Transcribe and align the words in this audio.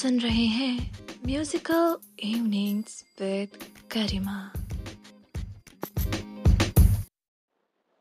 सुन 0.00 0.18
रहे 0.20 0.44
हैं 0.46 0.76
musical 1.26 1.96
evenings 2.24 3.02
with 3.20 3.56
गरिमा। 3.92 4.36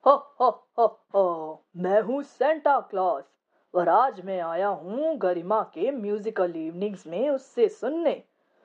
हो 0.05 0.13
हो 0.41 0.49
हो 0.77 0.85
हो, 1.15 1.63
मैं 1.77 2.01
हूँ 2.01 2.21
सेंटा 2.23 2.79
क्लॉस 2.79 3.23
और 3.73 3.89
आज 3.89 4.21
मैं 4.25 4.39
आया 4.41 4.67
हूँ 4.67 5.17
गरिमा 5.17 5.61
के 5.73 5.91
म्यूजिकल 5.91 6.53
इवनिंग्स 6.55 7.05
में 7.07 7.29
उससे 7.29 7.67
सुनने। 7.69 8.23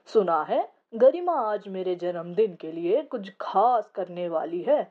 सुना 0.09 0.43
है, 0.43 0.63
गरिमा 0.95 1.41
आज 1.51 1.69
मेरे 1.69 1.95
जन्मदिन 1.97 2.57
के 2.61 2.73
लिए 2.73 3.03
कुछ 3.03 3.33
खास 3.41 3.91
करने 3.95 4.29
वाली 4.29 4.63
है। 4.63 4.83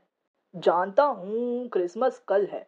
जानता 0.56 1.04
हूँ 1.04 1.68
क्रिसमस 1.70 2.22
कल 2.28 2.48
है 2.52 2.68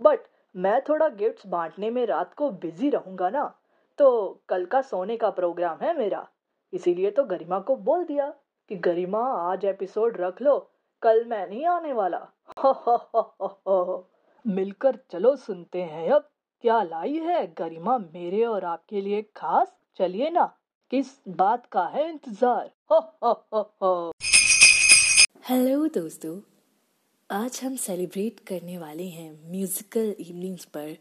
बट 0.00 0.20
मैं 0.54 0.80
थोड़ा 0.88 1.08
गिफ्ट्स 1.08 1.46
बांटने 1.46 1.90
में 1.90 2.04
रात 2.06 2.34
को 2.34 2.50
बिज़ी 2.50 2.90
रहूँगा 2.90 3.30
ना। 3.30 3.54
तो 3.98 4.08
कल 4.48 4.64
का 4.64 4.80
सोने 4.82 5.16
का 5.16 5.28
प्रोग्राम 5.30 5.78
है 5.82 5.96
मेरा। 5.98 6.26
इसीलिए 6.72 7.10
तो 7.10 7.22
गरिमा 7.24 7.58
को 7.60 7.76
बोल 7.78 8.04
दिया 8.04 8.26
कि 8.70 8.76
गरिमा, 8.76 9.18
आज 9.18 9.64
एपिसोड 9.64 10.16
रख 10.20 10.42
लो, 10.42 10.58
कल 11.02 11.24
मैं 11.24 11.46
नहीं 11.48 11.64
आने 11.66 11.92
वाला। 11.92 12.18
हो 12.58 12.72
हो 12.72 12.96
हो 13.14 13.20
हो 13.40 13.46
हो 13.66 14.08
मिलकर 14.44 14.98
चलो 15.10 15.34
सुनते 15.36 15.82
हैं 15.82 16.10
अब, 16.10 16.28
क्या 16.64 16.82
लाई 16.82 17.18
है 17.18 17.46
गरिमा 17.54 17.96
मेरे 17.98 18.44
और 18.44 18.64
आपके 18.64 19.00
लिए 19.00 19.22
खास? 19.36 19.72
चलिए 19.98 20.30
ना, 20.30 20.44
किस 20.90 21.16
बात 21.30 21.66
का 21.66 21.86
है 21.86 22.08
इंतज़ार? 22.10 22.70
हेलो 25.44 25.86
दोस्तों, 25.94 26.38
आज 27.30 27.60
हम 27.64 27.76
सेलिब्रेट 27.78 28.40
करने 28.48 28.78
वाले 28.78 29.08
हैं 29.08 29.30
म्यूजिकल 29.50 30.14
इवनिंग्स 30.20 30.64
पर। 30.66 30.96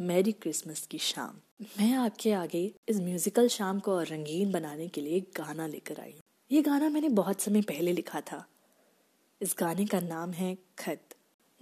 मैरी 0.00 0.32
क्रिसमस 0.32 0.86
की 0.86 0.98
शाम। 0.98 1.40
मैं 1.62 1.92
आपके 1.92 2.32
आगे 2.32 2.74
इस 2.88 2.96
म्यूजिकल 2.96 3.48
शाम 3.48 3.80
को 3.80 3.92
और 3.92 4.06
रंगीन 4.06 4.52
बनाने 4.52 4.88
के 4.88 5.00
लिए 5.00 5.20
गाना 5.20 5.66
लेकर 5.66 6.00
आई 6.00 6.14
ये 6.52 6.62
गाना 6.62 6.88
मैंने 6.88 7.08
बहुत 7.08 7.40
समय 7.40 7.62
पहले 7.62 7.92
लिखा 7.92 8.20
था। 8.20 8.46
इस 9.42 9.56
गाने 9.58 9.86
का 9.86 10.00
नाम 10.00 10.30
है 10.30 10.58
खत। 10.78 11.00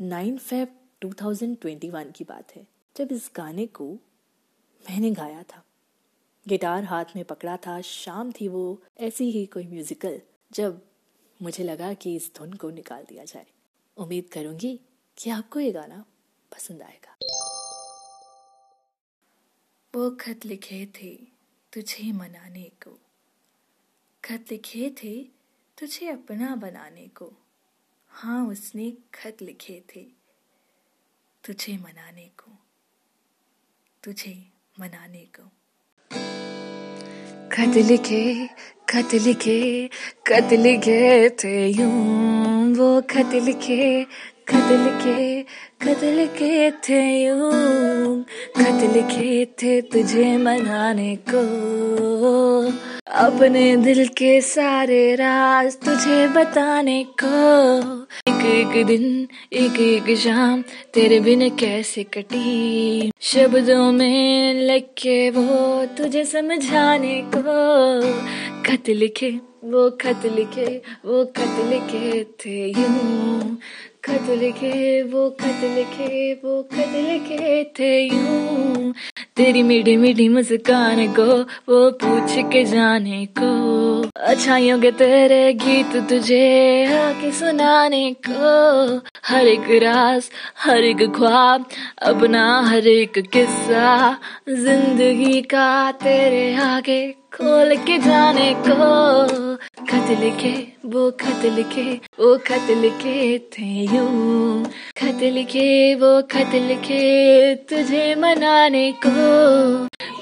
9 0.00 0.38
फेब 0.38 0.80
2021 1.02 2.12
की 2.12 2.24
बात 2.24 2.56
है। 2.56 2.66
जब 2.96 3.12
इस 3.12 3.30
गाने 3.36 3.66
को 3.66 3.92
मैंने 4.90 5.10
गाया 5.10 5.42
था। 5.42 5.64
गिटार 6.48 6.84
हाथ 6.84 7.04
में 7.16 7.24
पकड़ा 7.24 7.56
था। 7.56 7.80
शाम 7.80 8.32
थी 8.32 8.48
वो 8.48 8.82
ऐसी 9.00 9.30
ही 9.30 9.46
कोई 9.46 9.66
म्यूजिकल 9.66 10.20
जब 10.52 10.82
मुझे 11.42 11.64
लगा 11.64 11.94
कि 11.94 12.16
इस 12.16 12.32
धुन 12.36 12.52
को 12.52 12.70
निकाल 12.70 13.04
दिया 13.08 13.24
जाए। 13.24 13.46
उम्मीद 13.96 14.28
करूँगी 14.32 14.80
कि 15.18 15.30
आपको 15.30 15.60
ये 15.60 15.72
गाना 15.72 16.04
पसंद 16.52 16.82
आएगा। 16.82 17.43
वो 19.94 20.10
खत 20.10 20.40
लिखे 20.44 20.86
थे 20.86 21.14
तुझे 21.72 22.12
मनाने 22.12 22.62
को। 22.62 22.98
खत 24.24 24.44
लिखे 24.50 24.90
थे 24.90 25.22
तुझे 25.78 26.08
अपना 26.08 26.56
बनाने 26.56 27.08
को। 27.08 27.32
हाँ 28.08 28.46
उसने 28.46 28.90
खत 28.90 29.36
लिखे 29.42 29.82
थे 29.96 30.00
तुझे 31.44 31.72
मनाने 31.72 32.30
को। 32.38 32.58
तुझे 34.04 34.52
मनाने 34.80 35.26
को। 35.40 35.42
खत 37.48 37.76
लिखे 37.76 38.46
खत 38.88 39.14
लिखे 39.14 39.88
खत 40.26 40.52
लिखे 40.52 41.30
थे 41.30 41.68
यूँ। 41.68 42.74
वो 42.74 43.02
खत 43.02 43.30
लिखे 43.34 44.06
खत 44.48 44.70
लिखे 44.70 45.42
खत 45.82 46.04
लिखे 46.04 46.70
थे 46.70 47.24
यूँ। 47.24 48.22
खत 48.56 48.96
लिखे 48.96 49.44
थे 49.44 49.80
तुझे 49.80 50.36
मनाने 50.36 51.18
को। 51.28 51.42
अपने 53.10 53.76
दिल 53.76 54.08
के 54.08 54.40
सारे 54.40 55.14
राज 55.14 55.76
तुझे 55.76 56.28
बताने 56.28 57.06
को। 57.24 58.02
एक 58.30 58.46
एक 58.46 58.86
दिन, 58.86 59.28
एक 59.52 59.80
एक 59.80 60.16
शाम 60.16 60.62
तेरे 60.94 61.20
बिन 61.20 61.48
कैसे 61.50 62.02
कटी। 62.02 63.10
शब्दों 63.20 63.92
में 63.92 64.54
लग 64.54 64.80
के 64.80 65.30
वो 65.30 65.84
तुझे 65.86 66.24
समझाने 66.24 67.24
को। 67.34 68.02
खत 68.62 68.88
लिखे 68.88 69.30
वो 69.64 69.90
खत 69.90 70.20
लिखे 70.24 70.82
वो 71.04 71.24
खत 71.24 71.66
लिखे 71.66 72.24
थे 72.24 72.80
यूँ। 72.80 73.58
खत 74.04 74.30
लिखे, 74.30 75.02
वो 75.02 75.30
खत 75.30 75.60
लिखे, 75.64 76.32
वो 76.34 76.62
खत 76.62 76.92
लिखे 76.94 77.64
थे 77.64 78.02
यूँ। 78.02 78.94
तेरी 79.36 79.62
मीठी 79.62 79.96
मीठी 79.96 80.28
मुस्कान 80.28 81.06
को, 81.06 81.40
वो 81.42 81.90
पूछ 81.90 82.52
के 82.52 82.64
जाने 82.64 83.28
को। 83.38 83.50
अच्छाइयों 84.16 84.80
के 84.80 84.90
तेरे 84.90 85.52
गीत 85.52 85.96
तुझे 86.08 86.86
आके 86.86 87.32
सुनाने 87.32 88.16
को। 88.28 88.96
हर 89.24 89.46
एक 89.46 89.82
रास, 89.82 90.30
हर 90.58 90.84
एक 90.84 91.14
ख्वाब, 91.16 91.64
अपना 92.02 92.60
हर 92.60 92.86
एक 92.86 93.18
किस्सा। 93.18 94.18
ज़िंदगी 94.48 95.42
का 95.42 95.92
तेरे 95.92 96.54
आगे 96.54 97.10
खोल 97.10 97.76
के 97.76 97.98
जाने 97.98 98.54
को। 98.68 99.54
खत 99.94 100.10
लिखे, 100.10 100.72
वो 100.84 101.10
खत 101.10 101.44
लिखे, 101.44 102.00
वो 102.20 102.38
खत 102.38 102.66
लिखे 102.70 103.38
थे 103.38 103.96
यूँ। 103.96 104.64
खत 104.96 105.20
लिखे, 105.22 105.94
वो 105.94 106.22
खत 106.22 106.50
लिखे 106.54 107.54
तुझे 107.54 108.14
मनाने 108.14 108.94
को। 109.06 109.10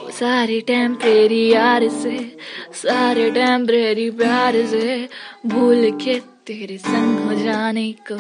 वो 0.03 0.11
सारे 0.11 0.61
टेम्परेरी 0.61 1.53
यार 1.53 1.89
से, 1.89 2.37
सारे 2.73 3.31
टेम्परेरी 3.31 4.11
प्यार 4.11 4.67
से 4.67 5.09
भूल 5.47 5.91
के 5.91 6.21
तेरे 6.47 6.79
संग 6.79 7.19
हो 7.19 7.35
जाने 7.35 7.95
को। 8.13 8.17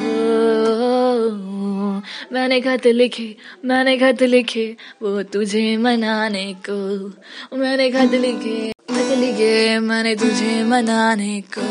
मैंने 2.35 2.61
खत 2.61 2.87
लिखे, 2.87 3.37
मैंने 3.65 3.99
खत 3.99 4.23
लिखे, 4.23 4.77
वो 5.03 5.23
तुझे 5.23 5.77
मनाने 5.77 6.55
को। 6.71 7.09
मैंने 7.57 7.91
खत 7.91 8.15
लिखे 8.15 8.73
लिखे 9.23 9.79
मैंने 9.79 10.15
तुझे 10.17 10.65
मनाने 10.65 11.41
को। 11.41 11.67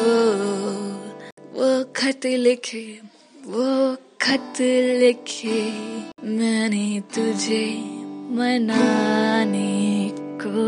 वो 1.51 1.83
खत 1.83 2.25
लिखे, 2.25 3.01
वो 3.45 3.95
खत 3.95 4.61
लिखे, 5.01 5.71
मैंने 6.23 7.01
तुझे 7.01 7.65
मनाने 8.31 10.09
को। 10.15 10.61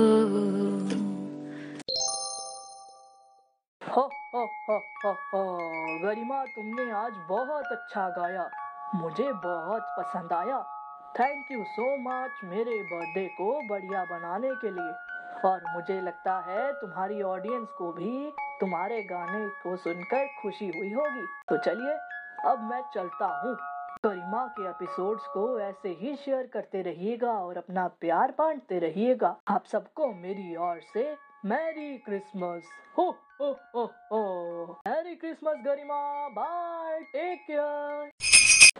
गरिमा, 6.07 6.45
तुमने 6.45 6.91
आज 6.91 7.13
बहुत 7.29 7.65
अच्छा 7.65 8.09
गाया। 8.09 8.49
मुझे 8.95 9.31
बहुत 9.33 9.81
पसंद 9.99 10.33
आया। 10.33 10.59
थैंक 11.19 11.45
यू 11.51 11.63
सो 11.63 11.97
मच 11.97 12.31
मेरे 12.43 12.83
बर्थडे 12.83 13.27
को 13.27 13.67
बढ़िया 13.69 14.03
बनाने 14.03 14.49
के 14.49 14.71
लिए। 14.71 15.12
और 15.45 15.61
मुझे 15.69 16.01
लगता 16.01 16.39
है 16.39 16.73
तुम्हारी 16.73 17.21
ऑडियंस 17.21 17.67
को 17.77 17.91
भी 17.91 18.33
तुम्हारे 18.59 19.03
गाने 19.03 19.49
को 19.49 19.75
सुनकर 19.75 20.27
खुशी 20.41 20.67
हुई 20.67 20.93
होगी। 20.93 21.25
तो 21.49 21.57
चलिए, 21.57 21.93
अब 22.51 22.59
मैं 22.63 22.83
चलता 22.93 23.25
हूँ। 23.25 23.57
गरिमा 24.05 24.47
के 24.47 24.69
एपिसोड्स 24.69 25.23
को 25.25 25.59
ऐसे 25.59 25.89
ही 25.89 26.15
शेयर 26.15 26.47
करते 26.53 26.81
रहिएगा 26.81 27.31
और 27.31 27.57
अपना 27.57 27.87
प्यार 27.87 28.33
बांटते 28.37 28.79
रहिएगा। 28.79 29.37
आप 29.47 29.65
सबको 29.65 30.07
मेरी 30.07 30.55
ओर 30.55 30.81
से 30.93 31.17
merry 31.45 31.97
Christmas 31.97 32.63
ho 32.97 33.15
ho 33.41 33.59
ho 33.75 33.83
ho. 33.85 34.65
Merry 34.87 35.15
Christmas 35.15 35.55
Garima. 35.65 36.29
Bye 36.29 36.99
take 36.99 37.39
care 37.39 38.11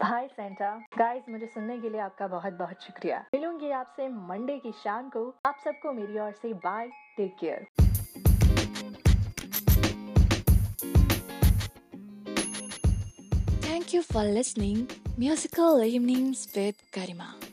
hi 0.02 0.26
Santa 0.26 0.70
guys 0.98 1.28
मुझे 1.30 1.46
सुनने 1.46 1.78
के 1.80 1.90
लिए 1.90 2.00
आपका 2.00 2.26
बहुत 2.28 2.52
बहुत 2.52 2.82
शुक्रिया। 2.82 3.18
मिलूँगी 3.34 3.70
आपसे 3.70 4.08
मंडे 4.08 4.58
की 4.58 4.72
शाम 4.82 5.08
को। 5.08 5.22
आप 5.46 5.58
सबको 5.64 5.92
मेरी 5.92 6.18
ओर 6.20 6.32
से 6.42 6.52
bye 6.66 6.88
take 7.16 7.36
care 7.40 7.66
Thank 13.68 13.92
you 13.92 14.02
for 14.02 14.24
listening. 14.34 14.86
Musical 15.16 15.82
Evenings 15.82 16.46
with 16.56 16.76
Garima. 16.92 17.43